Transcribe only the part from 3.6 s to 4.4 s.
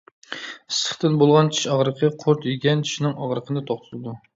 توختىتىدۇ.